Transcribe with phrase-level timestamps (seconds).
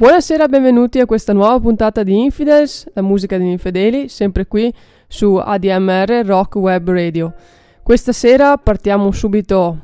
[0.00, 4.72] Buonasera, benvenuti a questa nuova puntata di Infidels, la musica degli infedeli, sempre qui
[5.06, 7.34] su ADMR Rock Web Radio.
[7.82, 9.78] Questa sera partiamo subito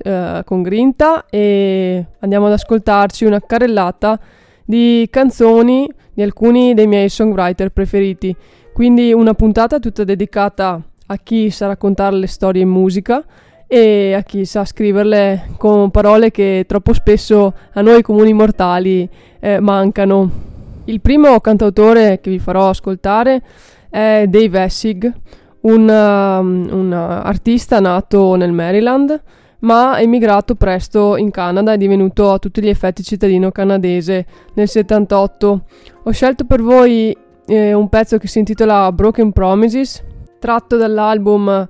[0.00, 4.20] eh, con grinta e andiamo ad ascoltarci una carrellata
[4.64, 8.32] di canzoni di alcuni dei miei songwriter preferiti.
[8.72, 13.24] Quindi una puntata tutta dedicata a chi sa raccontare le storie in musica
[13.70, 19.60] e a chi sa scriverle con parole che troppo spesso a noi comuni mortali eh,
[19.60, 20.46] mancano.
[20.86, 23.42] Il primo cantautore che vi farò ascoltare
[23.90, 25.12] è Dave Essig,
[25.60, 29.22] un, um, un artista nato nel Maryland
[29.60, 35.64] ma emigrato presto in Canada e divenuto a tutti gli effetti cittadino canadese nel 78.
[36.04, 40.02] Ho scelto per voi eh, un pezzo che si intitola Broken Promises,
[40.38, 41.68] tratto dall'album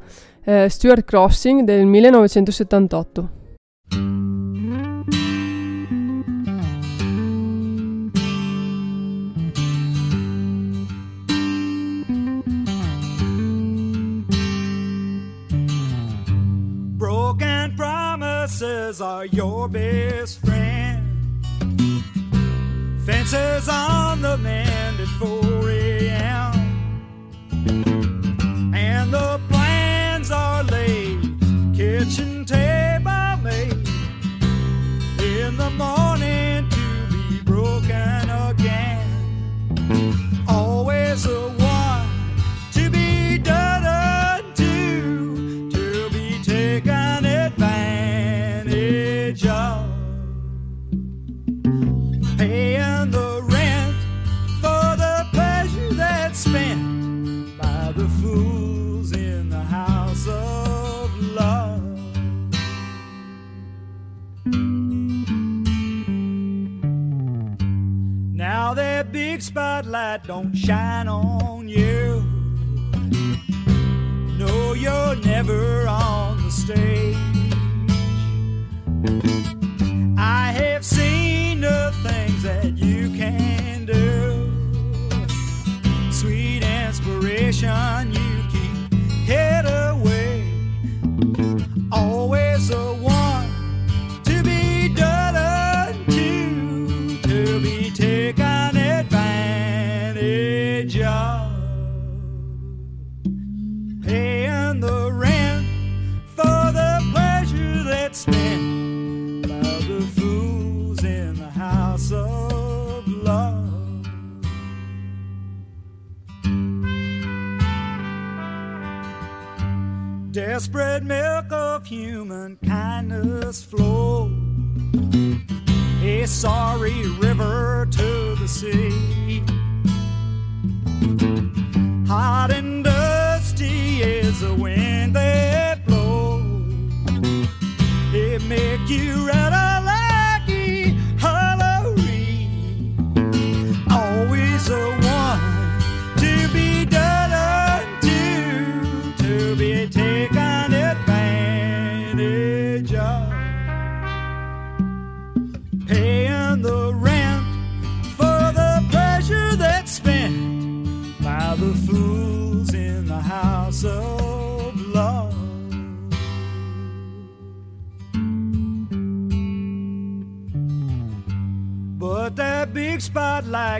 [0.49, 3.31] eh, Stuart Crossing del 1978.
[16.97, 17.75] Broken
[19.01, 21.05] are your best friend.
[23.05, 26.53] Fences on the mend at 4 a.m.
[28.75, 31.39] And the plans are laid,
[31.75, 32.98] kitchen table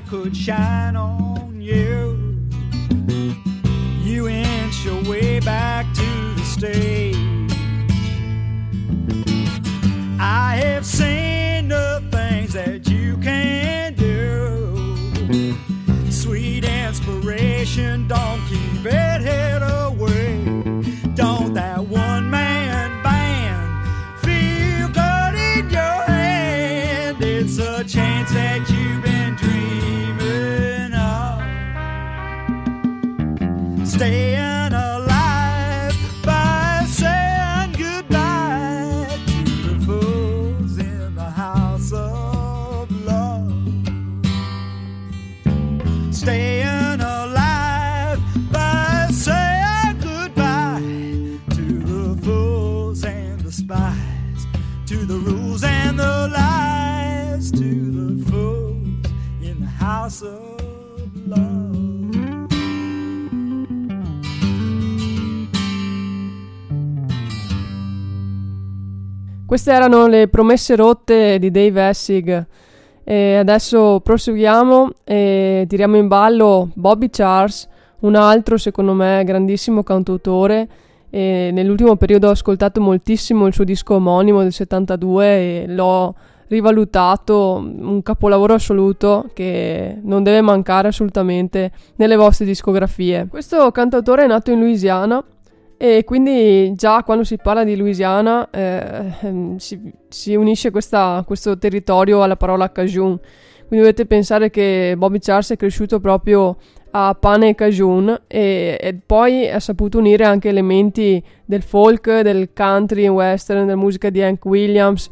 [0.09, 1.28] could shine on
[69.69, 72.47] Queste erano le promesse rotte di Dave Essig
[73.05, 77.69] E adesso proseguiamo e tiriamo in ballo Bobby Charles,
[77.99, 80.67] un altro secondo me grandissimo cantautore.
[81.11, 86.15] E nell'ultimo periodo ho ascoltato moltissimo il suo disco omonimo del 72 e l'ho
[86.47, 93.27] rivalutato, un capolavoro assoluto che non deve mancare assolutamente nelle vostre discografie.
[93.29, 95.23] Questo cantautore è nato in Louisiana
[95.81, 101.57] e quindi già quando si parla di Louisiana eh, ehm, si, si, unisce questa, questo
[101.57, 103.19] territorio alla parola Cajun.
[103.69, 106.57] Quindi dovete pensare che Bobby Charles è cresciuto proprio
[106.91, 112.51] a pane e cajun e, e, poi ha saputo unire anche elementi del folk, del
[112.55, 115.11] country western, della musica di Hank Williams.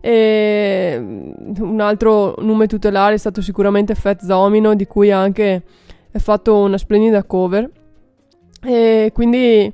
[0.00, 5.62] E un altro nome tutelare è stato sicuramente Fat Domino, di cui ha anche
[6.12, 7.68] fatto una splendida cover.
[8.62, 9.72] E quindi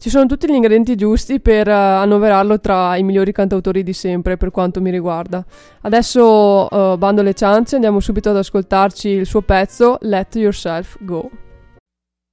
[0.00, 4.38] ci sono tutti gli ingredienti giusti per uh, annoverarlo tra i migliori cantautori di sempre
[4.38, 5.44] per quanto mi riguarda.
[5.82, 11.30] Adesso uh, bando le ciance, andiamo subito ad ascoltarci il suo pezzo Let Yourself Go.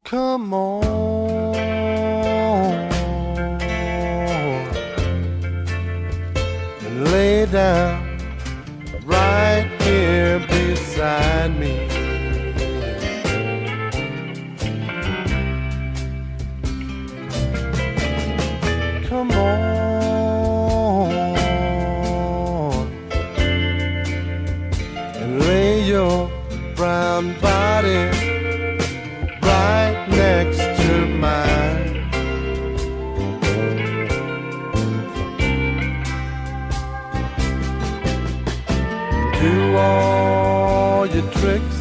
[0.09, 1.47] Come on
[7.11, 8.17] lay down
[9.05, 11.76] right here beside me.
[27.21, 27.97] Brown body
[29.41, 32.09] right next to mine.
[39.39, 41.76] Do all your tricks.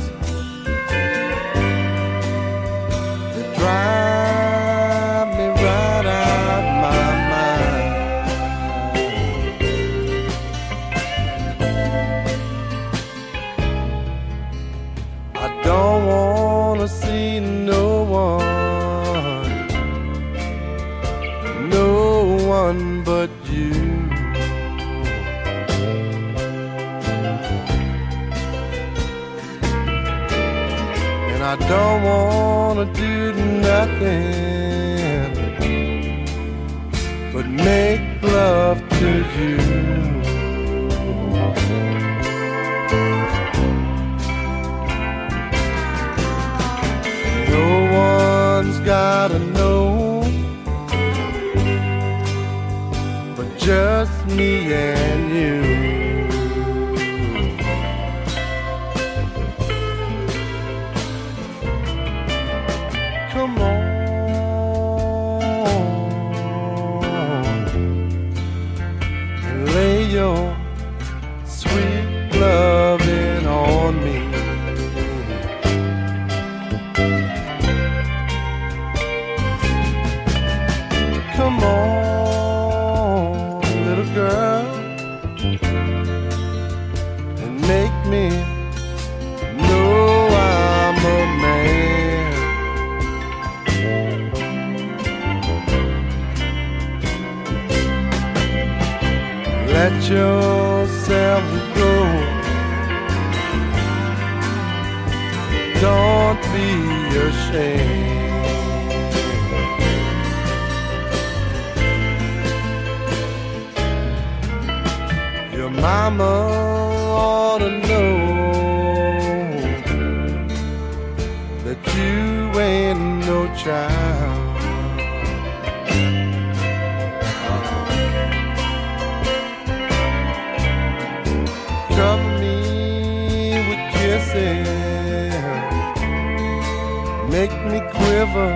[138.06, 138.52] quiver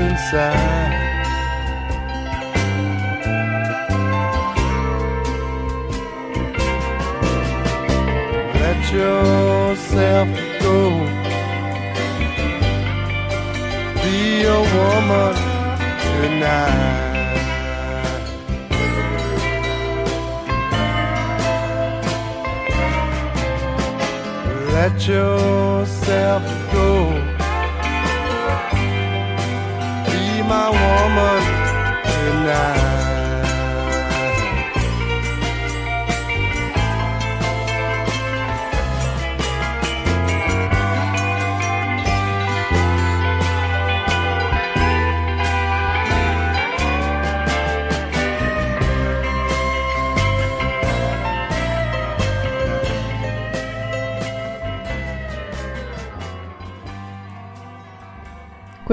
[0.00, 0.94] inside.
[8.60, 10.28] Let yourself
[10.64, 10.78] go.
[14.02, 15.34] Be a woman
[16.04, 17.04] tonight.
[24.72, 26.42] Let yourself
[26.72, 27.33] go.
[30.48, 31.42] My woman
[32.04, 32.73] tonight.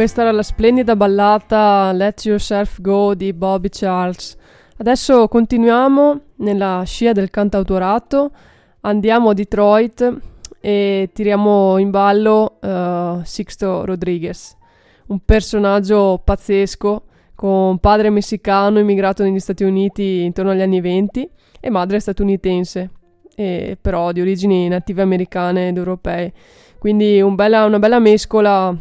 [0.02, 4.36] Questa era la splendida ballata Let Yourself Go di Bobby Charles.
[4.78, 8.32] Adesso continuiamo nella scia del cantautorato,
[8.80, 10.18] andiamo a Detroit
[10.60, 14.58] e tiriamo in ballo uh, Sixto Rodriguez,
[15.10, 17.04] un personaggio pazzesco
[17.36, 21.30] con padre messicano immigrato negli Stati Uniti intorno agli anni 20
[21.60, 22.90] e madre statunitense,
[23.36, 26.34] e però di origini native americane ed europee.
[26.80, 28.76] Quindi un bella, una bella mescola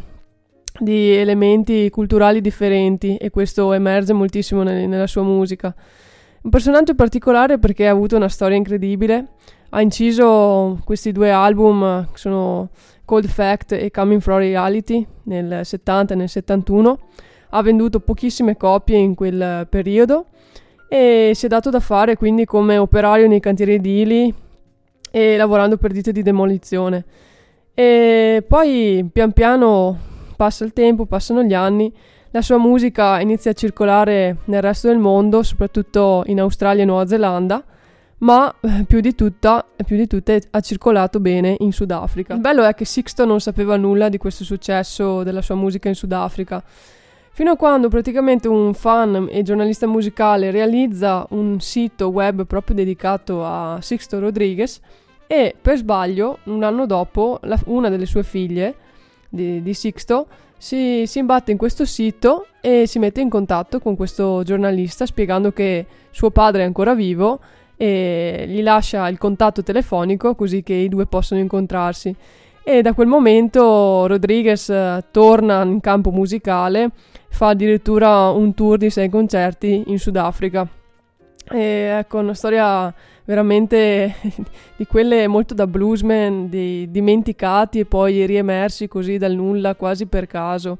[0.79, 5.73] di elementi culturali differenti e questo emerge moltissimo nel, nella sua musica.
[6.43, 9.27] Un personaggio particolare perché ha avuto una storia incredibile,
[9.69, 12.69] ha inciso questi due album che sono
[13.05, 16.99] Cold Fact e Coming From Reality nel 70 e nel 71,
[17.49, 20.27] ha venduto pochissime copie in quel periodo
[20.87, 24.33] e si è dato da fare quindi come operario nei cantieri edili
[25.11, 27.05] e lavorando per ditte di demolizione.
[27.73, 30.09] E poi pian piano
[30.41, 31.93] passa il tempo, passano gli anni,
[32.31, 37.05] la sua musica inizia a circolare nel resto del mondo, soprattutto in Australia e Nuova
[37.05, 37.63] Zelanda,
[38.19, 42.33] ma eh, più di, tutta, più di tutte ha circolato bene in Sudafrica.
[42.33, 45.95] Il bello è che Sixto non sapeva nulla di questo successo della sua musica in
[45.95, 46.63] Sudafrica.
[47.33, 53.45] Fino a quando praticamente un fan e giornalista musicale realizza un sito web proprio dedicato
[53.45, 54.79] a Sixto Rodriguez
[55.27, 58.89] e per sbaglio, un anno dopo, la, una delle sue figlie,
[59.31, 63.95] di, di Sixto, si, si, imbatte in questo sito e si mette in contatto con
[63.95, 67.39] questo giornalista spiegando che suo padre è ancora vivo
[67.77, 72.15] e gli lascia il contatto telefonico così che i due possono incontrarsi.
[72.63, 76.91] E da quel momento Rodriguez eh, torna in campo musicale,
[77.29, 80.67] fa addirittura un tour di sei concerti in Sudafrica.
[81.49, 82.93] E ecco, una storia
[83.31, 84.15] veramente
[84.75, 90.27] di quelle molto da bluesman, di, dimenticati e poi riemersi così dal nulla, quasi per
[90.27, 90.77] caso.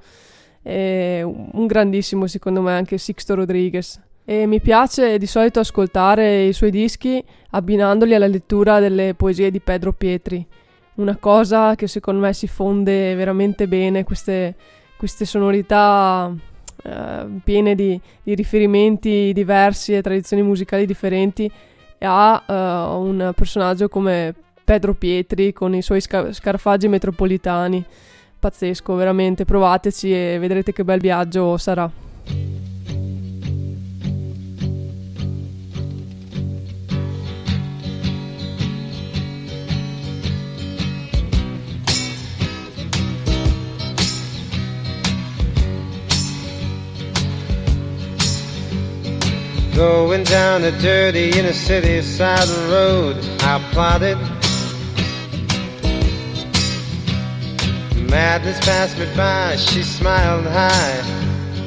[0.61, 3.99] È un grandissimo, secondo me, anche Sixto Rodriguez.
[4.25, 9.61] E mi piace di solito ascoltare i suoi dischi abbinandoli alla lettura delle poesie di
[9.61, 10.45] Pedro Pietri.
[10.95, 14.55] Una cosa che secondo me si fonde veramente bene, queste,
[14.97, 16.31] queste sonorità
[16.83, 21.49] eh, piene di, di riferimenti diversi e tradizioni musicali differenti
[22.05, 27.83] ha uh, un personaggio come Pedro Pietri con i suoi sca- scarafaggi metropolitani.
[28.39, 31.89] Pazzesco, veramente, provateci e vedrete che bel viaggio sarà.
[49.81, 54.15] Going down a dirty inner city side road, I plotted.
[58.07, 61.01] Madness passed me by, she smiled high,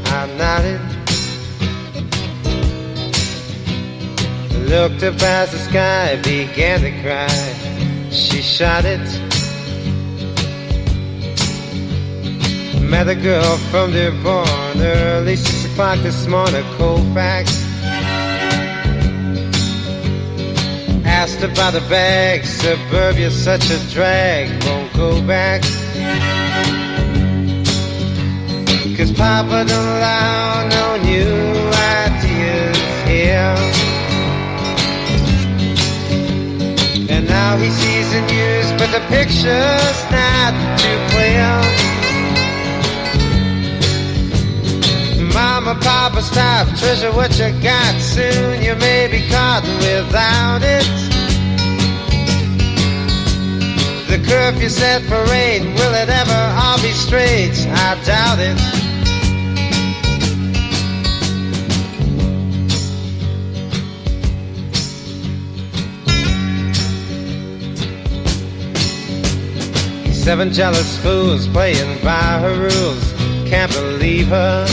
[0.04, 0.80] I nodded.
[4.68, 9.04] Looked up past the sky, began to cry, she shot it.
[12.80, 17.63] Met a girl from Dearborn, early six o'clock this morning, Colfax.
[21.25, 22.45] Asked by the bag.
[22.45, 25.62] Suburbia's such a drag, won't go back.
[28.97, 31.33] Cause Papa don't allow no new
[32.04, 32.78] ideas
[33.09, 33.57] here.
[37.09, 40.52] And now he sees the news, but the picture's not
[40.83, 41.52] too clear.
[45.33, 47.99] Mama, Papa, stop, treasure what you got.
[47.99, 51.13] Soon you may be caught without it.
[54.26, 57.54] Curfew set for eight, will it ever all be straight?
[57.69, 58.59] I doubt it.
[70.12, 73.12] Seven jealous fools playing by her rules.
[73.47, 74.66] Can't believe her.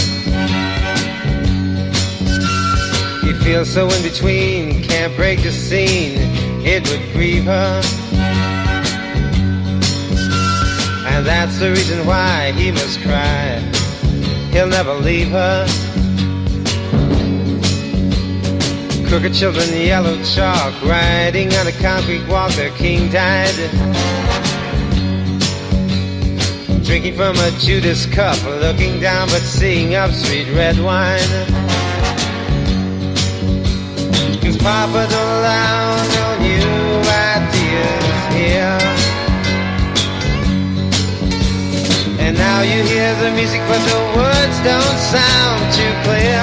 [3.22, 6.18] He feels so in between, can't break the scene.
[6.66, 8.01] It would grieve her.
[11.22, 13.60] And that's the reason why he must cry.
[14.50, 15.68] He'll never leave her.
[19.08, 23.54] Crooked children, yellow chalk, riding on a concrete walk, their king died.
[26.84, 31.20] Drinking from a Judas cup, looking down but seeing up sweet red wine.
[34.42, 38.91] Cause Papa don't allow no new ideas here.
[42.32, 46.40] And now you hear the music, but the words don't sound too clear.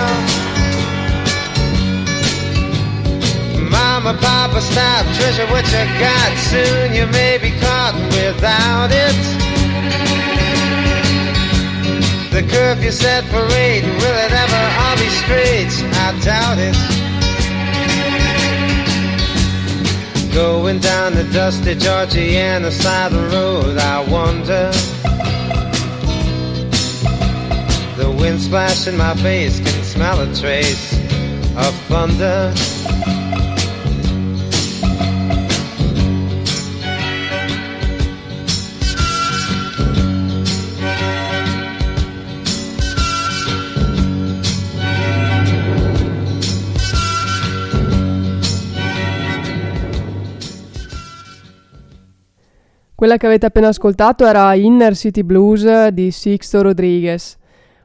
[3.71, 6.37] Mama, Papa, stop, treasure what you got.
[6.53, 9.17] Soon you may be caught without it.
[12.35, 15.73] The curfew set for eight, will it ever all be straight?
[16.05, 16.77] I doubt it.
[20.35, 24.71] Going down the dusty Georgiana side of the road, I wonder.
[27.99, 30.95] The wind splash in my face can smell a trace
[31.57, 32.53] of thunder.
[52.95, 57.37] Quella che avete appena ascoltato era Inner City Blues di Sixto Rodriguez.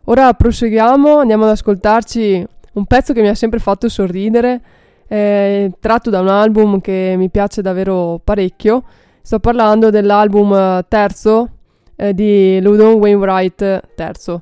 [0.06, 4.62] Ora proseguiamo, andiamo ad ascoltarci un pezzo che mi ha sempre fatto sorridere,
[5.08, 8.84] eh, tratto da un album che mi piace davvero parecchio.
[9.22, 11.50] Sto parlando dell'album terzo
[11.96, 14.42] eh, di Ludon Wainwright terzo.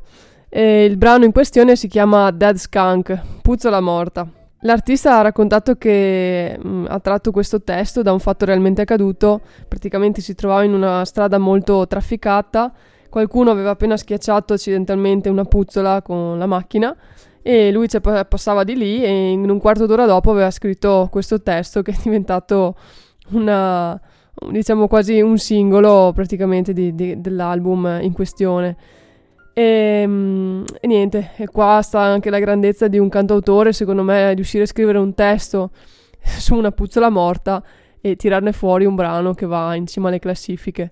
[0.49, 4.27] E il brano in questione si chiama Dead Skunk, Puzzola morta.
[4.61, 9.41] L'artista ha raccontato che mh, mm, ha tratto questo testo da un fatto realmente accaduto,
[9.67, 12.73] praticamente si trovava in una strada molto trafficata,
[13.11, 16.95] qualcuno aveva appena schiacciato accidentalmente una puzzola con la macchina
[17.41, 17.87] e lui
[18.29, 21.95] passava di lì e in un quarto d'ora dopo aveva scritto questo testo che è
[22.01, 22.75] diventato
[23.31, 23.99] una,
[24.49, 28.77] diciamo quasi un singolo praticamente di, di, dell'album in questione.
[29.53, 29.63] E,
[30.03, 34.63] ehm, e, niente, e qua sta anche la grandezza di un cantautore, secondo me, riuscire
[34.63, 35.71] a scrivere un testo
[36.23, 37.61] su una puzzola morta
[37.99, 40.91] e tirarne fuori un brano che va in cima alle classifiche.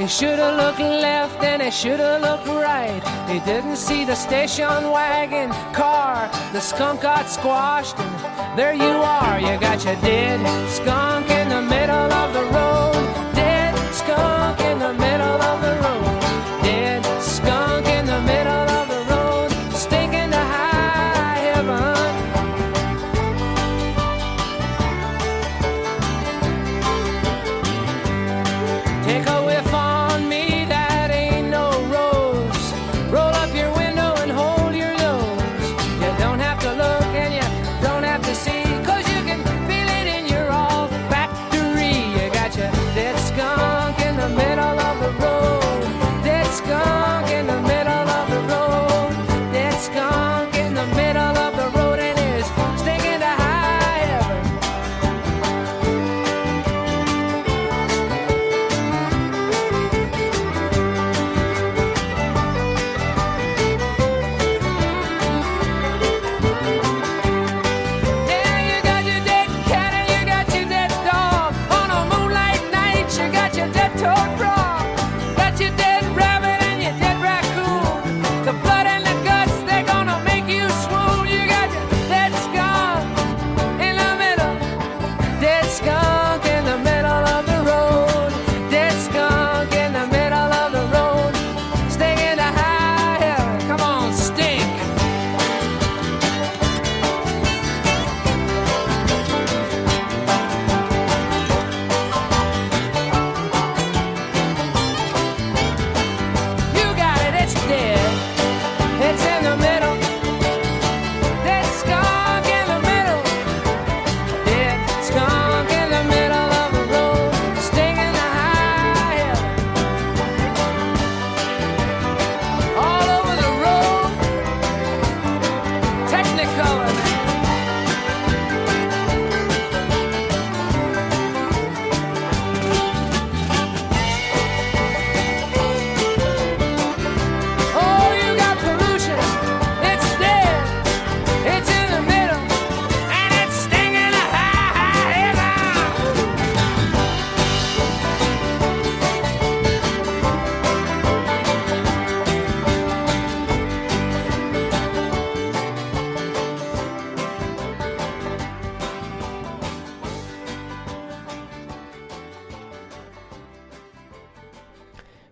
[0.00, 3.02] He should have looked left and he should have looked right.
[3.28, 6.30] He didn't see the station wagon car.
[6.54, 9.38] The skunk got squashed, and there you are.
[9.38, 12.69] You got your dead skunk in the middle of the road.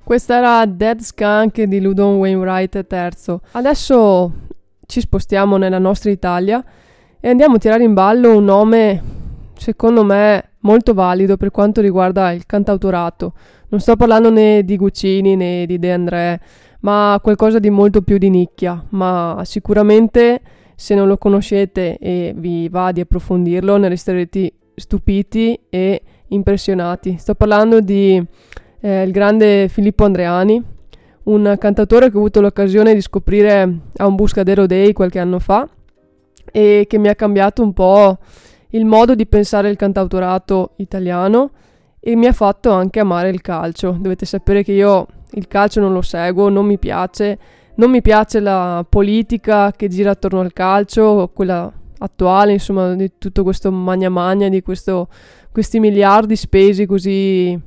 [0.09, 3.41] Questa era Dead Skunk di Ludon Wainwright III.
[3.51, 4.33] Adesso
[4.87, 6.65] ci spostiamo nella nostra Italia
[7.21, 9.03] e andiamo a tirare in ballo un nome,
[9.59, 13.35] secondo me, molto valido per quanto riguarda il cantautorato.
[13.69, 16.41] Non sto parlando né di Guccini né di De André,
[16.81, 18.83] ma qualcosa di molto più di nicchia.
[18.89, 20.41] Ma sicuramente
[20.75, 27.19] se non lo conoscete e vi va di approfondirlo, ne resterete stupiti e impressionati.
[27.19, 28.25] Sto parlando di
[28.81, 30.63] eh, il grande Filippo Andreani,
[31.25, 35.69] un cantatore che ho avuto l'occasione di scoprire a un Buscadero Day qualche anno fa
[36.51, 38.19] e che mi ha cambiato un po'
[38.71, 41.51] il modo di pensare il cantautorato italiano
[42.01, 43.97] e mi ha fatto anche amare il calcio.
[43.99, 47.39] Dovete sapere che io il calcio non lo seguo, non mi piace,
[47.75, 53.43] non mi piace la politica che gira attorno al calcio, quella attuale, insomma, di tutto
[53.43, 55.09] questo magna magna, di questo,
[55.53, 57.61] questi miliardi spesi così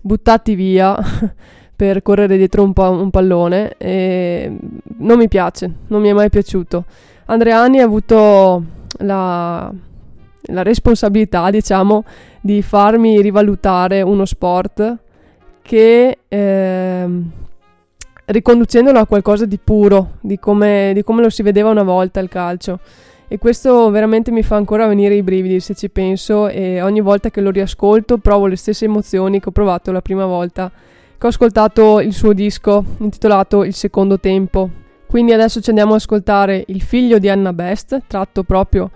[0.00, 0.96] buttati via
[1.74, 4.56] per correre dietro un, pa- un pallone e
[4.98, 6.84] non mi piace, non mi è mai piaciuto.
[7.26, 8.64] Andreani ha avuto
[8.98, 9.72] la,
[10.42, 12.04] la responsabilità, diciamo,
[12.40, 14.96] di farmi rivalutare uno sport
[15.62, 17.06] che eh,
[18.24, 22.28] riconducendolo a qualcosa di puro, di come, di come lo si vedeva una volta il
[22.28, 22.80] calcio.
[23.30, 27.30] E questo veramente mi fa ancora venire i brividi se ci penso e ogni volta
[27.30, 30.72] che lo riascolto provo le stesse emozioni che ho provato la prima volta
[31.18, 34.70] che ho ascoltato il suo disco intitolato Il secondo tempo.
[35.06, 38.90] Quindi adesso ci andiamo ad ascoltare Il figlio di Anna Best, tratto proprio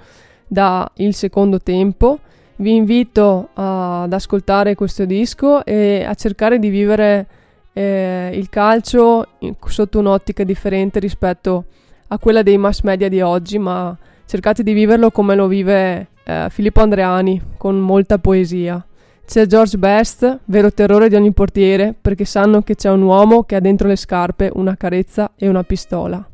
[0.47, 2.21] da Il secondo tempo.
[2.57, 7.27] Vi invito ad ascoltare questo disco e a cercare di vivere
[7.73, 9.27] eh, il calcio
[9.67, 11.65] sotto un'ottica differente rispetto
[12.07, 13.97] a quella dei mass media di oggi, ma
[14.33, 18.83] cercate di viverlo come lo vive eh, Filippo Andreani, con molta poesia.
[19.27, 23.57] C'è George Best, vero terrore di ogni portiere, perché sanno che c'è un uomo che
[23.57, 26.27] ha dentro le scarpe una carezza e una pistola.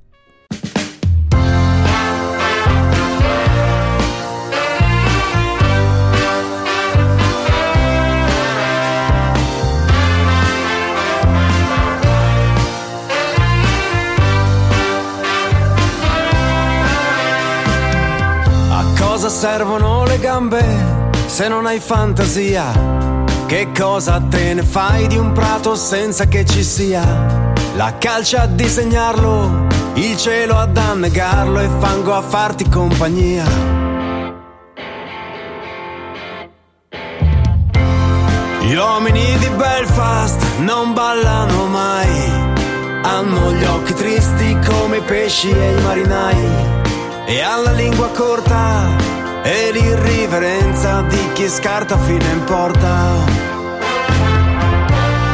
[19.29, 20.65] Cosa servono le gambe
[21.27, 22.65] se non hai fantasia?
[23.47, 27.53] Che cosa te ne fai di un prato senza che ci sia?
[27.77, 33.45] La calcia a disegnarlo, il cielo ad annegarlo e fango a farti compagnia.
[38.61, 42.31] Gli uomini di Belfast non ballano mai,
[43.03, 46.77] hanno gli occhi tristi come i pesci e i marinai
[47.27, 48.98] e alla lingua corta
[49.43, 53.47] e l'irriverenza di chi scarta fino in porta.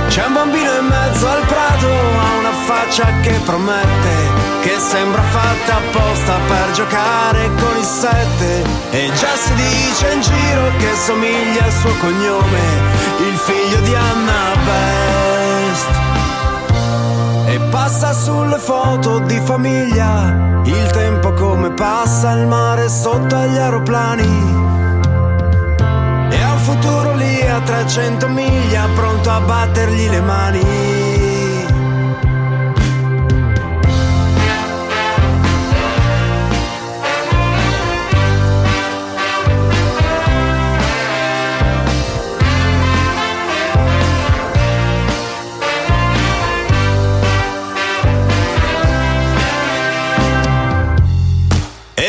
[0.08, 4.14] C'è un bambino in mezzo al prato, ha una faccia che promette,
[4.60, 8.62] che sembra fatta apposta per giocare con il sette.
[8.90, 12.60] E già si dice in giro che somiglia al suo cognome,
[13.18, 15.13] il figlio di Anna Best.
[17.54, 24.26] E passa sulle foto di famiglia, il tempo come passa il mare sotto agli aeroplani.
[26.32, 31.03] E ha un futuro lì a 300 miglia, pronto a battergli le mani.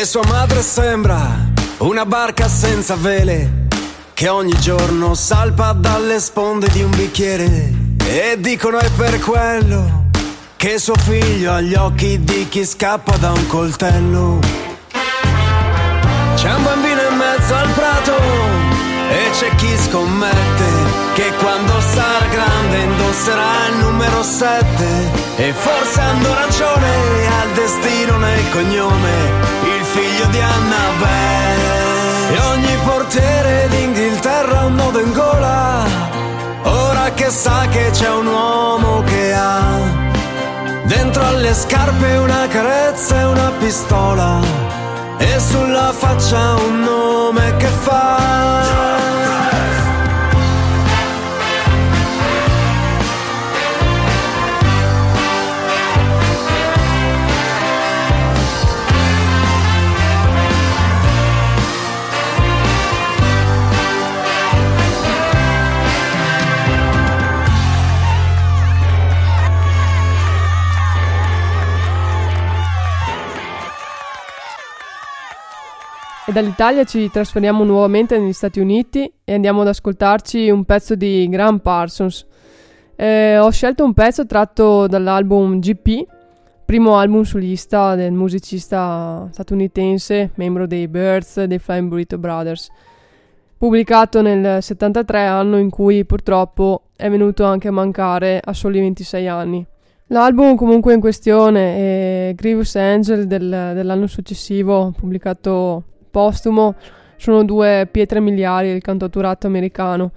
[0.06, 1.18] Sua madre sembra
[1.78, 3.66] una barca senza vele
[4.14, 7.72] che ogni giorno salpa dalle sponde di un bicchiere.
[8.06, 10.04] E dicono è per quello
[10.54, 14.38] che suo figlio ha gli occhi di chi scappa da un coltello.
[16.36, 18.14] C'è un bambino in mezzo al prato
[19.10, 20.66] e c'è chi scommette
[21.14, 24.64] che quando sarà grande indosserà il numero 7
[25.36, 32.34] e forse hanno ragione al destino nel cognome figlio di Annabelle.
[32.34, 35.84] E ogni portiere d'Inghilterra un nodo in gola.
[36.64, 40.04] Ora che sa che c'è un uomo che ha
[40.82, 44.40] Dentro alle scarpe una carezza e una pistola.
[45.18, 48.95] E sulla faccia un nome che fa
[76.28, 81.28] E dall'Italia ci trasferiamo nuovamente negli Stati Uniti e andiamo ad ascoltarci un pezzo di
[81.28, 82.26] Graham Parsons.
[82.96, 86.04] Eh, ho scelto un pezzo tratto dall'album GP,
[86.64, 92.70] primo album solista del musicista statunitense, membro dei Birds dei Flying Burrito Brothers,
[93.56, 99.28] pubblicato nel 73 anno in cui purtroppo è venuto anche a mancare a soli 26
[99.28, 99.64] anni.
[100.08, 105.84] L'album comunque in questione è Grievous Angel del, dell'anno successivo, pubblicato
[106.16, 106.76] postumo,
[107.16, 110.12] sono due pietre miliari del cantauturato americano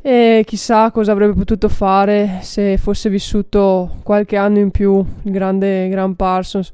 [0.00, 5.88] e chissà cosa avrebbe potuto fare se fosse vissuto qualche anno in più il grande
[5.88, 6.70] Graham Parsons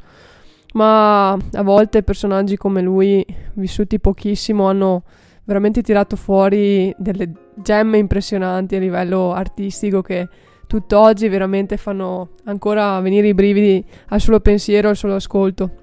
[0.74, 5.04] ma a volte personaggi come lui vissuti pochissimo hanno
[5.44, 10.28] veramente tirato fuori delle gemme impressionanti a livello artistico che
[10.66, 15.81] tutt'oggi veramente fanno ancora venire i brividi al solo pensiero, al solo ascolto.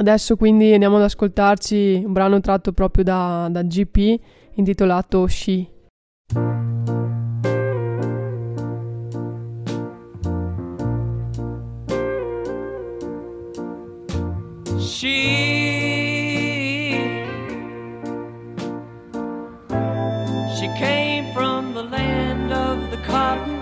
[0.00, 4.18] Adesso quindi andiamo ad ascoltarci un brano tratto proprio da, da GP
[4.54, 5.68] intitolato She.
[14.78, 15.18] She
[20.56, 23.60] She came from the land of the cotton,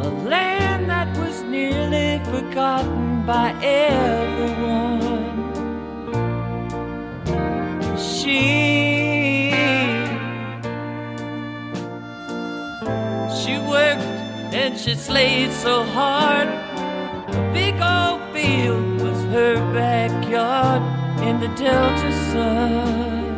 [0.00, 4.93] a land that was nearly forgotten by everyone.
[8.24, 9.50] She
[13.38, 14.02] She worked
[14.54, 16.48] and she slaved so hard.
[16.48, 20.82] A big old field was her backyard
[21.22, 23.34] in the Delta sun.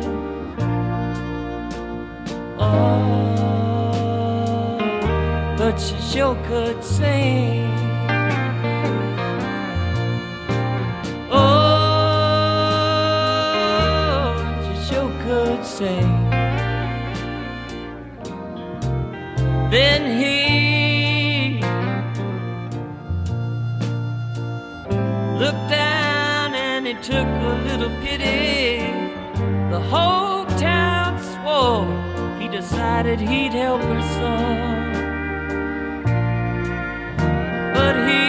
[2.57, 3.17] Oh,
[5.57, 7.86] but she sure could sing.
[19.69, 21.59] Then he
[25.37, 28.79] looked down and he took a little pity.
[29.69, 31.85] The whole town swore
[32.39, 34.93] he decided he'd help her some.
[37.73, 38.23] But he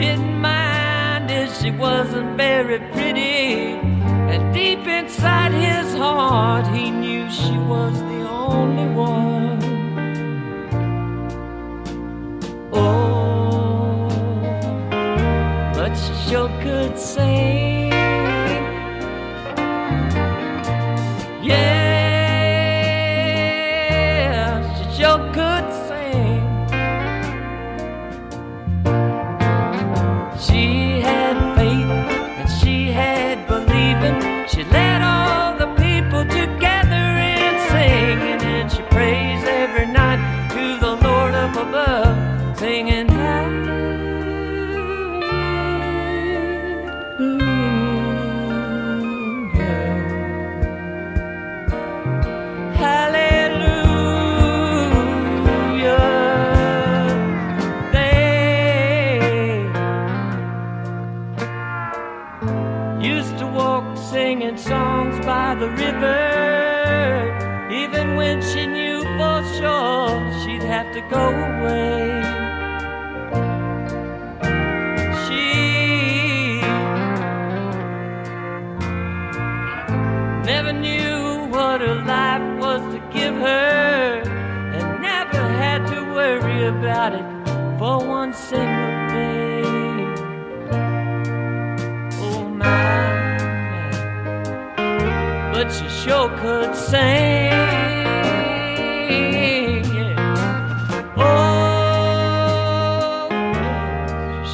[0.00, 3.03] didn't mind if she wasn't very pretty.
[7.64, 8.03] Was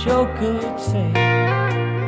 [0.05, 2.00] your good.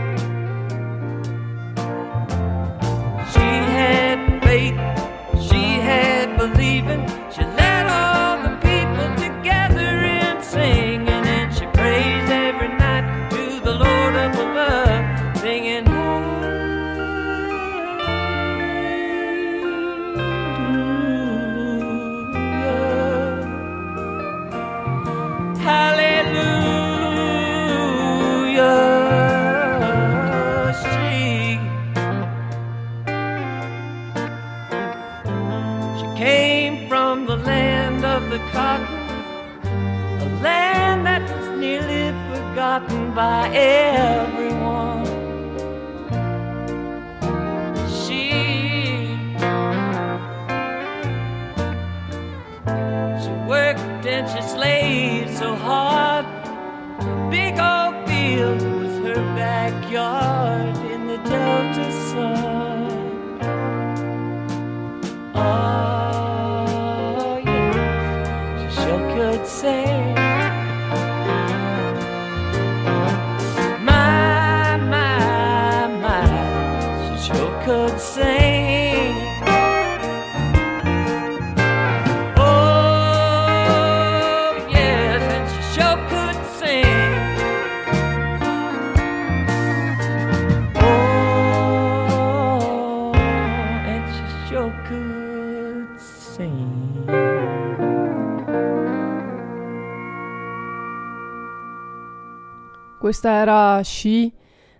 [103.12, 104.32] Questa era She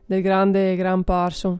[0.07, 1.59] del grande Graham Parson.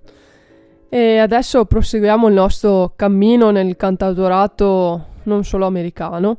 [0.89, 6.39] E adesso proseguiamo il nostro cammino nel cantautorato non solo americano,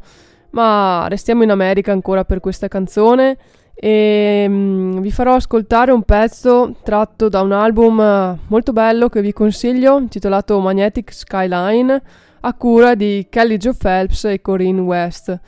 [0.49, 3.37] ma restiamo in America ancora per questa canzone
[3.75, 9.21] e mm, vi farò ascoltare un pezzo tratto da un album eh, molto bello che
[9.21, 12.01] vi consiglio, intitolato Magnetic Skyline,
[12.41, 15.39] a cura di Kelly Joe Phelps e Corinne West.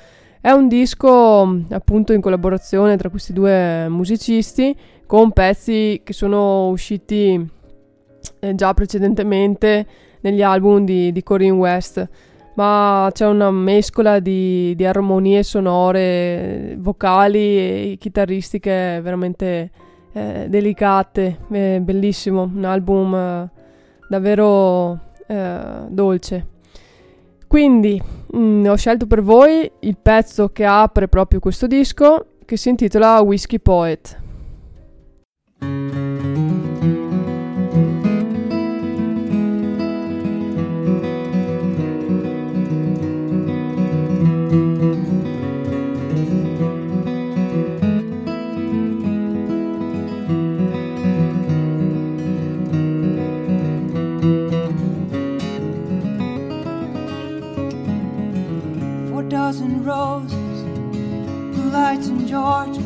[0.45, 4.77] È un disco appunto in collaborazione tra questi due musicisti
[5.07, 7.49] con pezzi che sono usciti
[8.41, 9.87] eh, già precedentemente
[10.19, 12.07] negli album di, di Corinne West,
[12.57, 19.71] ma c'è una mescola di, di armonie sonore, vocali e chitarristiche veramente
[20.13, 23.49] eh, delicate, eh, bellissimo, un album eh,
[24.07, 26.53] davvero eh, dolce.
[27.55, 28.01] Quindi
[28.35, 33.21] mm, ho scelto per voi il pezzo che apre proprio questo disco, che si intitola
[33.21, 34.23] Whiskey Poet.
[59.55, 60.63] Four dozen roses,
[61.55, 62.81] blue lights in Georgia,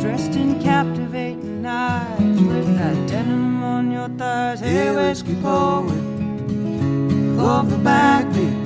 [0.00, 4.58] dressed in captivating eyes with that denim on your thighs.
[4.58, 5.94] Hey, whiskey poet,
[7.36, 8.56] love the backbeat.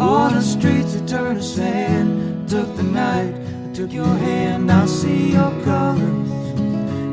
[0.00, 2.48] All the streets that turn to sand.
[2.48, 6.60] Took the night, I took your hand, I see your colors.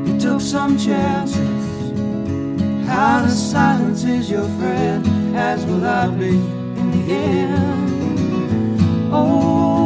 [0.08, 1.64] You took some chances.
[2.86, 8.11] How the silence is your friend, as will I be in the end.
[9.14, 9.81] Oh,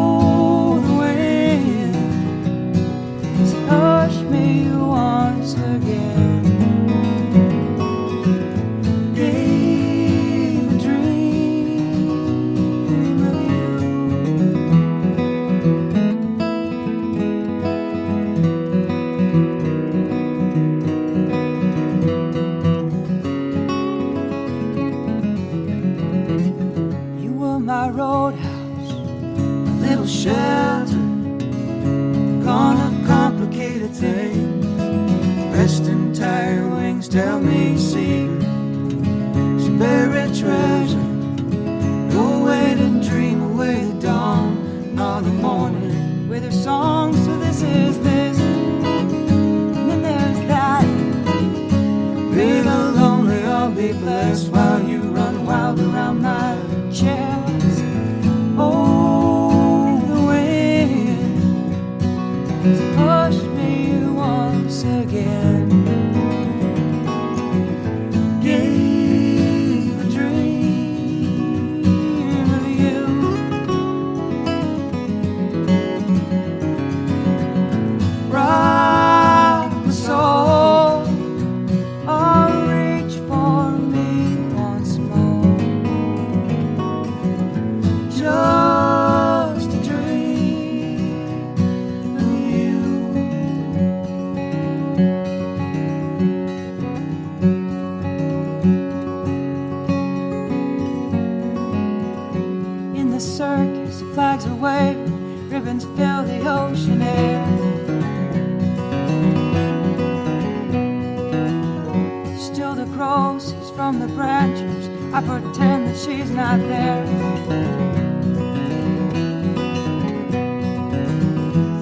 [113.53, 114.89] crow from the branches.
[115.13, 117.05] I pretend that she's not there.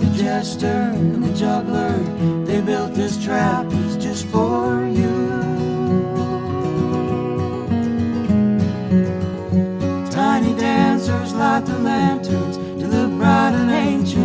[0.00, 1.96] The jester and the juggler.
[2.44, 5.14] They built this trapeze just for you.
[10.10, 14.23] Tiny dancers light the lanterns to the bright and ancient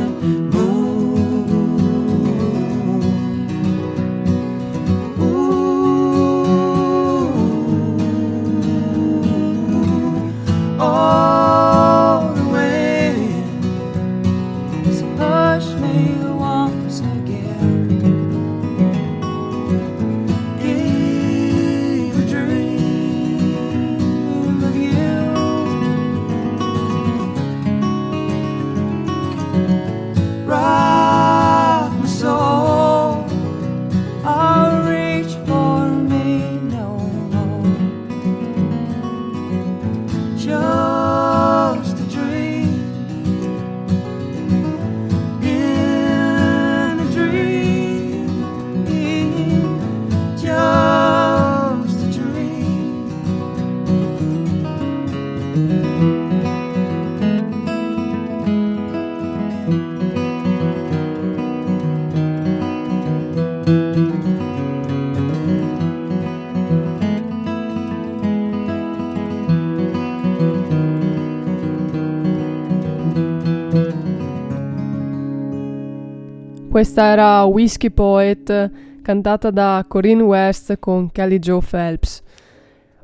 [76.79, 78.71] Questa era Whiskey Poet,
[79.01, 82.23] cantata da Corinne West con Kelly Joe Phelps.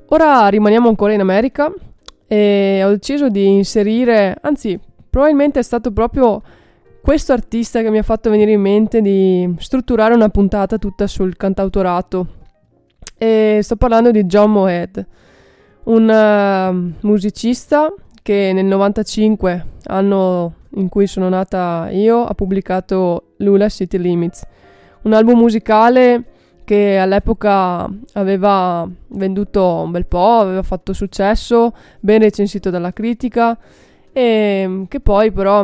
[0.07, 1.69] Ora rimaniamo ancora in America
[2.25, 6.41] e ho deciso di inserire, anzi, probabilmente è stato proprio
[7.01, 11.35] questo artista che mi ha fatto venire in mente di strutturare una puntata tutta sul
[11.35, 12.27] cantautorato.
[13.17, 15.05] E sto parlando di John Moed,
[15.83, 17.93] un eh, musicista
[18.25, 24.43] che nel 95, anno in cui sono nata io, ha pubblicato Lula City Limits,
[25.03, 26.23] un album musicale
[26.63, 33.55] che all'epoca aveva venduto un bel po', aveva fatto successo, ben recensito dalla critica
[34.11, 35.63] e che poi però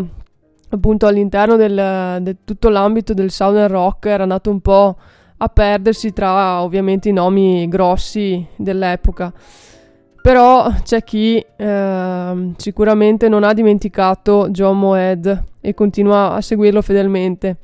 [0.69, 4.97] appunto all'interno di tutto l'ambito del Southern Rock era nato un po'
[5.37, 9.33] a perdersi tra ovviamente i nomi grossi dell'epoca.
[10.21, 17.57] Però c'è chi eh, sicuramente non ha dimenticato John Moed e continua a seguirlo fedelmente.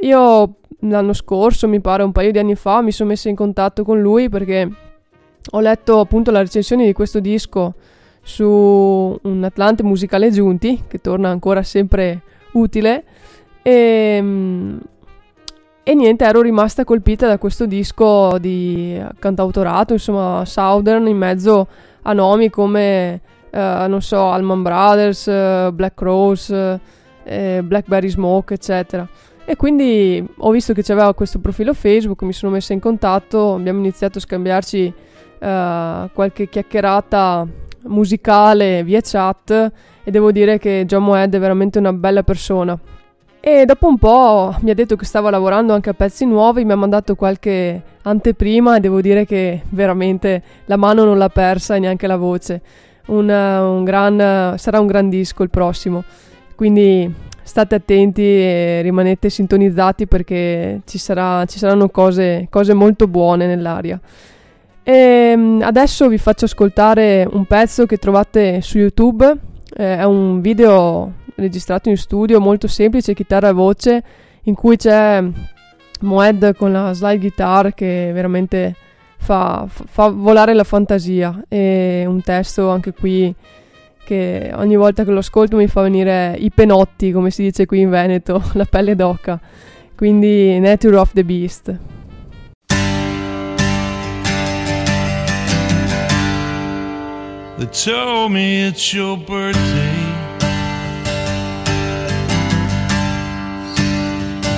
[0.00, 3.82] Io l'anno scorso, mi pare un paio di anni fa, mi sono messa in contatto
[3.82, 4.68] con lui perché
[5.50, 7.74] ho letto appunto la recensione di questo disco
[8.22, 8.44] su
[9.22, 12.22] un Atlante musicale Giunti, che torna ancora sempre
[12.52, 13.04] utile.
[13.62, 14.76] E, mm,
[15.88, 21.68] e niente, ero rimasta colpita da questo disco di cantautorato, insomma, Southern, in mezzo
[22.02, 23.20] a nomi come,
[23.50, 26.80] eh, non so, Alman Brothers, eh, Black Rose,
[27.22, 29.08] eh, Blackberry Smoke, eccetera.
[29.44, 33.78] E quindi ho visto che c'aveva questo profilo Facebook, mi sono messa in contatto, abbiamo
[33.78, 34.92] iniziato a scambiarci
[35.38, 37.46] eh, qualche chiacchierata
[37.82, 39.72] musicale via chat
[40.02, 42.76] e devo dire che John Moed è veramente una bella persona.
[43.48, 46.72] E dopo un po' mi ha detto che stava lavorando anche a pezzi nuovi, mi
[46.72, 51.78] ha mandato qualche anteprima e devo dire che veramente la mano non l'ha persa e
[51.78, 52.60] neanche la voce.
[53.06, 56.02] Un, un gran, sarà un gran disco il prossimo,
[56.56, 57.08] quindi
[57.44, 64.00] state attenti e rimanete sintonizzati perché ci, sarà, ci saranno cose, cose molto buone nell'aria.
[64.82, 69.24] E mm, adesso vi faccio ascoltare un pezzo che trovate su YouTube,
[69.76, 74.02] eh, è un video registrato in studio molto semplice, chitarra e voce,
[74.42, 75.22] in cui c'è
[76.00, 78.74] Moed con la slide guitar che veramente
[79.16, 83.34] fa, fa volare la fantasia e un testo anche qui
[84.04, 87.80] che ogni volta che lo ascolto mi fa venire i penotti, come si dice qui
[87.80, 89.40] in Veneto, la pelle d'oca.
[89.96, 91.76] Quindi Nature of the Beast.
[97.58, 99.95] They told me it's your birthday.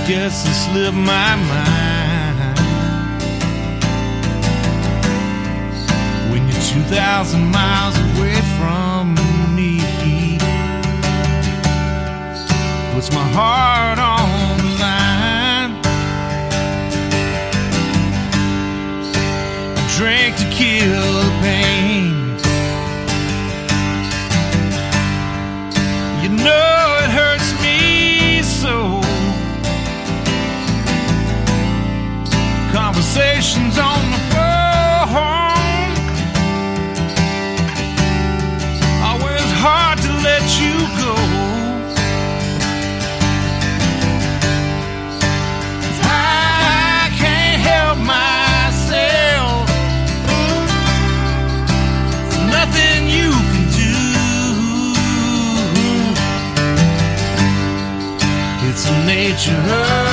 [0.09, 2.59] Guess it slipped my mind.
[6.33, 9.15] When you're 2,000 miles away from
[9.55, 9.81] me,
[12.95, 15.73] puts my heart on the line.
[19.99, 22.39] Drink to kill the pain.
[26.23, 26.88] You know
[33.19, 35.93] conversations on the phone.
[39.03, 41.15] Always hard to let you go.
[46.05, 49.69] I can't help myself.
[52.57, 53.95] Nothing you can do.
[58.69, 60.08] It's nature.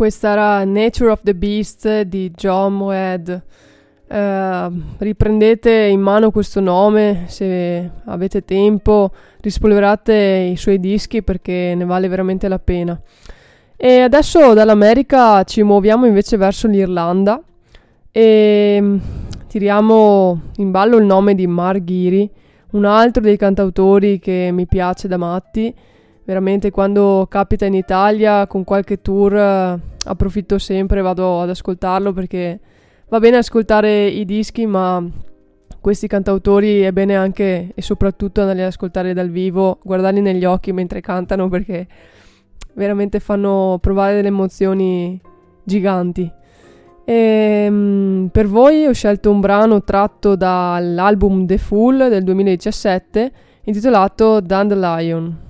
[0.00, 3.42] Questa era Nature of the Beast di John Moed.
[4.08, 9.10] Eh, riprendete in mano questo nome se avete tempo,
[9.42, 12.98] rispolverate i suoi dischi perché ne vale veramente la pena.
[13.76, 17.38] E adesso dall'America ci muoviamo invece verso l'Irlanda
[18.10, 18.98] e mm,
[19.48, 22.26] tiriamo in ballo il nome di Mark Giri,
[22.70, 25.74] un altro dei cantautori che mi piace da matti.
[26.30, 32.60] Veramente quando capita in Italia con qualche tour eh, approfitto sempre, vado ad ascoltarlo perché
[33.08, 35.04] va bene ascoltare i dischi, ma
[35.80, 40.70] questi cantautori è bene anche e soprattutto andare ad ascoltare dal vivo, guardarli negli occhi
[40.72, 41.88] mentre cantano perché
[42.74, 45.20] veramente fanno provare delle emozioni
[45.64, 46.30] giganti.
[47.04, 53.32] E, mm, per voi ho scelto un brano tratto dall'album The Fool del 2017
[53.64, 55.48] intitolato Dandelion.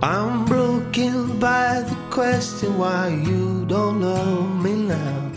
[0.00, 5.32] I'm broken by the question why you don't love me now.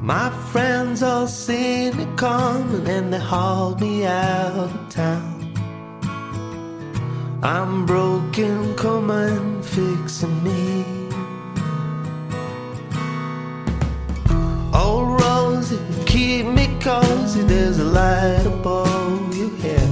[0.00, 5.52] My friends all seen it coming and they hauled me out of town.
[7.42, 10.84] I'm broken, come and fix me.
[14.72, 17.42] Oh, Rosie, keep me cozy.
[17.42, 19.91] There's a light above your head.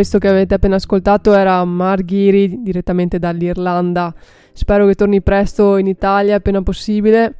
[0.00, 4.14] Questo che avete appena ascoltato era Marghiri direttamente dall'Irlanda.
[4.54, 7.34] Spero che torni presto in Italia appena possibile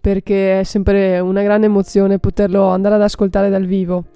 [0.00, 4.06] perché è sempre una grande emozione poterlo andare ad ascoltare dal vivo.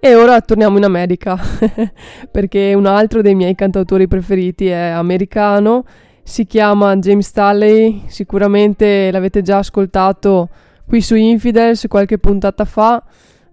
[0.00, 1.38] E ora torniamo in America
[2.32, 5.84] perché un altro dei miei cantautori preferiti è americano,
[6.24, 10.48] si chiama James Talley, sicuramente l'avete già ascoltato
[10.84, 13.00] qui su Infidels qualche puntata fa.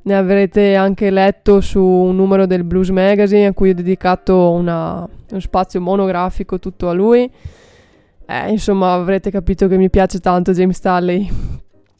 [0.06, 5.08] Ne avrete anche letto su un numero del Blues Magazine a cui ho dedicato una-
[5.30, 7.30] uno spazio monografico tutto a lui.
[8.26, 11.30] Eh, insomma, avrete capito che mi piace tanto James Talley.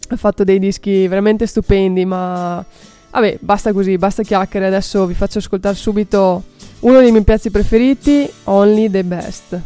[0.10, 2.64] Ha fatto dei dischi veramente stupendi, ma
[3.12, 4.68] vabbè, basta così, basta chiacchiere.
[4.68, 6.44] Adesso vi faccio ascoltare subito
[6.82, 9.62] uno dei miei pezzi preferiti, Only the Best.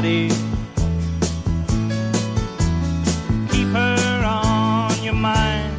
[0.00, 0.28] Body.
[3.50, 5.76] Keep her on your mind.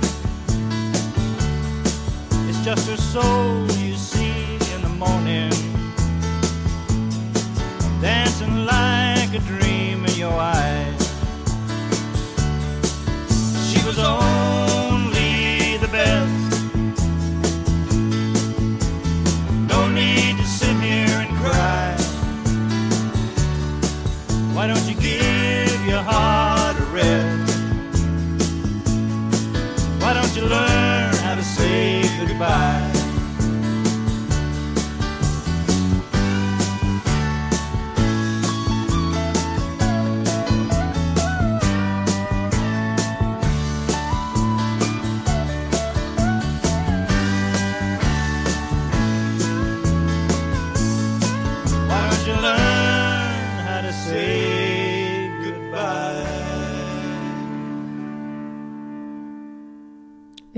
[2.48, 3.71] It's just her soul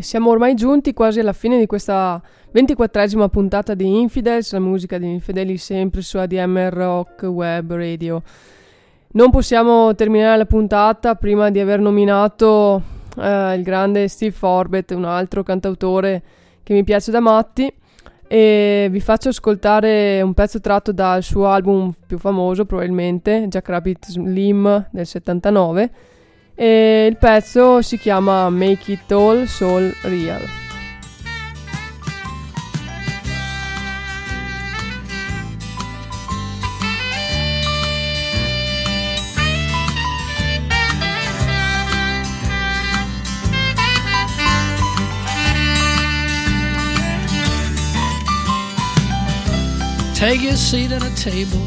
[0.04, 5.10] siamo ormai giunti quasi alla fine di questa ventiquattresima puntata di Infidels, la musica di
[5.10, 8.22] Infedeli sempre su ADMR Rock Web Radio.
[9.14, 12.82] Non possiamo terminare la puntata prima di aver nominato
[13.18, 16.22] eh, il grande Steve Forbett, un altro cantautore
[16.62, 17.74] che mi piace da matti.
[18.28, 24.08] e vi faccio ascoltare un pezzo tratto dal suo album più famoso probabilmente, Jack Rabbit
[24.08, 25.92] Slim del 79
[26.56, 30.62] e il pezzo si chiama Make It All Soul Real.
[50.16, 51.60] Take your seat at a table.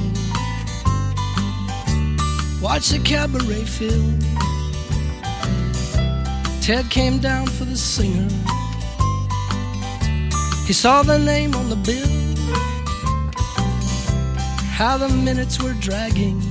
[2.63, 4.03] Watch the cabaret fill.
[6.67, 8.29] Ted came down for the singer.
[10.67, 12.09] He saw the name on the bill.
[14.73, 16.43] How the minutes were dragging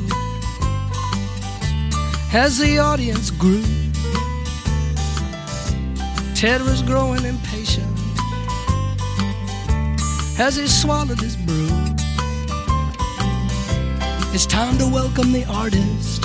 [2.31, 3.65] as the audience grew.
[6.33, 7.85] Ted was growing impatient
[10.39, 11.67] as he swallowed his brew.
[14.33, 16.23] It's time to welcome the artist.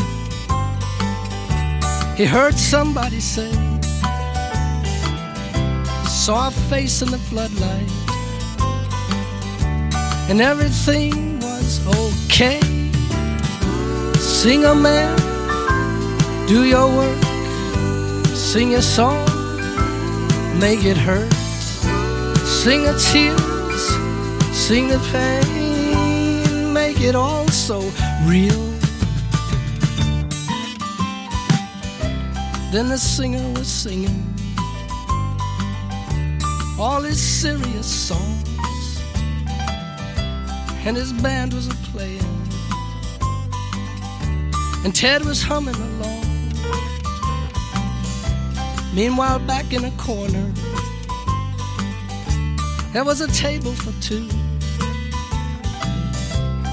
[2.16, 3.50] He heard somebody say,
[6.30, 7.90] saw face in the floodlight,
[10.30, 12.60] and everything was okay.
[14.14, 15.16] Sing a man,
[16.46, 17.24] do your work,
[18.26, 19.26] sing a song,
[20.60, 21.32] make it hurt,
[22.62, 23.84] sing a tears,
[24.54, 27.80] sing the pain, make it all so
[28.24, 28.62] real.
[32.70, 34.29] Then the singer was singing
[36.80, 39.02] all his serious songs,
[40.86, 42.24] and his band was a playing,
[44.82, 46.24] and Ted was humming along.
[48.94, 50.50] Meanwhile, back in a corner,
[52.94, 54.26] there was a table for two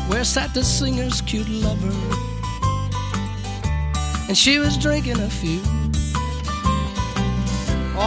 [0.07, 1.93] where sat the singer's cute lover,
[4.29, 5.61] and she was drinking a few,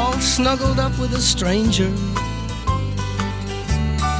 [0.00, 1.90] all snuggled up with a stranger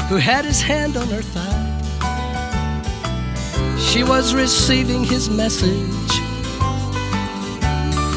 [0.09, 1.69] who had his hand on her thigh.
[3.79, 6.13] She was receiving his message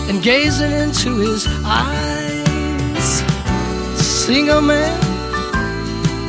[0.09, 3.09] and gazing into his eyes.
[4.25, 4.99] Sing a man,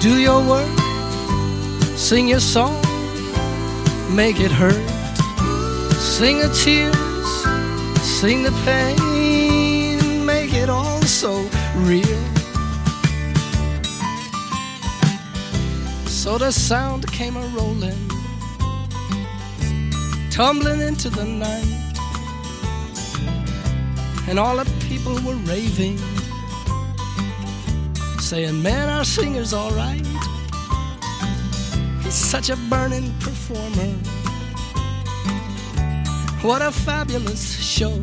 [0.01, 0.79] do your work,
[1.97, 2.85] sing your song
[4.15, 4.89] make it hurt.
[5.99, 7.29] Sing the tears,
[8.21, 9.44] sing the pain,
[16.25, 18.09] So the sound came a rolling,
[20.31, 21.93] tumbling into the night,
[24.27, 25.99] and all the people were raving,
[28.21, 30.07] saying, Man, our singer's alright.
[32.03, 33.93] He's such a burning performer.
[36.41, 38.03] What a fabulous show.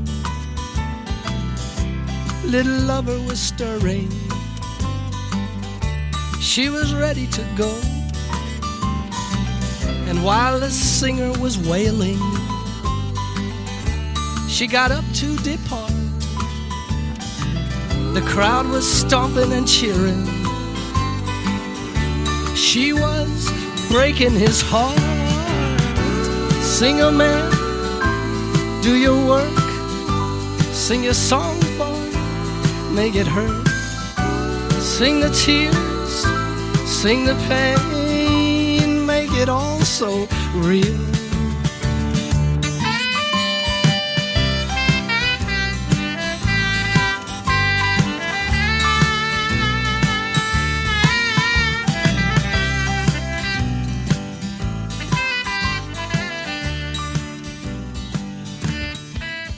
[2.45, 4.11] Little lover was stirring.
[6.39, 8.01] She was ready to go.
[10.12, 12.20] And while the singer was wailing,
[14.49, 15.93] she got up to depart.
[18.14, 20.26] The crowd was stomping and cheering.
[22.57, 23.49] She was
[23.89, 24.99] breaking his heart.
[26.62, 27.49] Sing a man,
[28.84, 29.59] do your work,
[30.74, 32.12] sing your song, boy,
[32.93, 33.66] make it hurt.
[34.82, 36.14] Sing the tears,
[36.86, 39.70] sing the pain, make it all
[40.02, 40.28] so
[40.64, 40.97] real.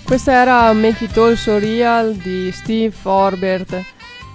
[0.04, 3.82] Questa era Make It All So Real di Steve Forbert.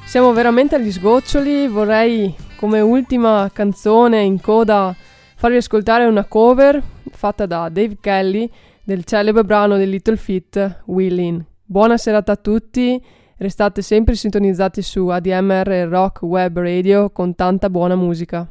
[0.06, 4.96] Siamo veramente agli sgoccioli, vorrei come ultima canzone in coda
[5.38, 6.82] farvi ascoltare una cover
[7.12, 8.50] fatta da Dave Kelly
[8.82, 11.44] del celebre brano del Little Feat Willin.
[11.64, 13.00] Buona serata a tutti,
[13.36, 18.48] restate sempre sintonizzati su ADMR Rock Web Radio con tanta buona musica.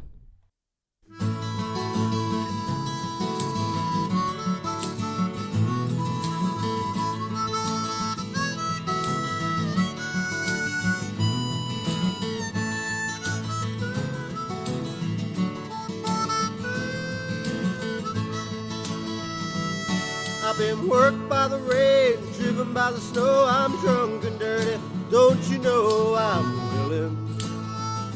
[20.88, 23.46] worked by the rain, driven by the snow.
[23.48, 24.80] I'm drunk and dirty.
[25.12, 27.16] Don't you know I'm willing?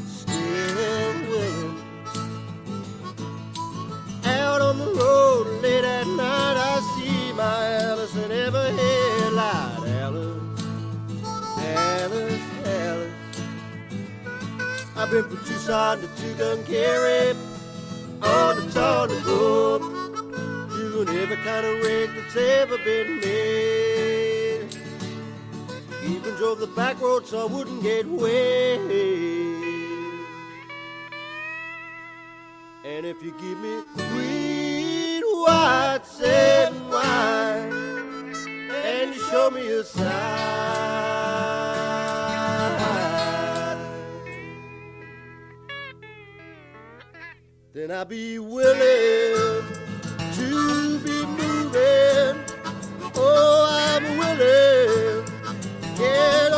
[0.08, 1.78] Still willing.
[4.24, 9.88] Out on the road late at night, I see my Alice in every headlight.
[9.88, 10.64] Alice,
[11.58, 13.14] Alice, Alice.
[14.96, 17.36] I've been from Tucson to Two Gun Carry,
[18.22, 19.20] on the Tawny
[20.92, 24.68] doing every kind of rig that's ever been made.
[26.04, 28.80] Even drove the back road so I wouldn't get wet.
[32.84, 37.72] And if you give me green, white, and wine,
[38.84, 40.12] and you show me a sign,
[47.74, 49.81] then I'll be willing
[50.34, 52.44] to be moving.
[53.16, 55.26] Oh, I'm willing.
[55.98, 56.54] Get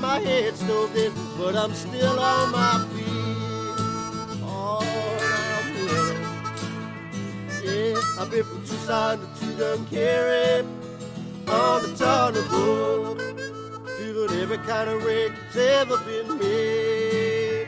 [0.00, 3.06] my head stoved in, but I'm still on my feet.
[4.44, 4.80] Oh,
[5.54, 6.22] I'm willing.
[7.64, 10.64] Yeah, I've been from Tucson to Tucumcari
[11.48, 13.18] on the Book
[13.98, 17.66] doing every kind of rig that's ever been made.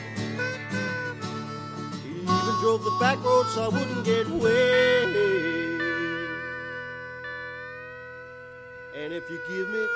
[2.14, 5.08] Even drove the back road so I wouldn't get wet.
[8.96, 9.86] And if you give me